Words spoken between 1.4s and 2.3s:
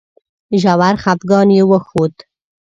یې وښود.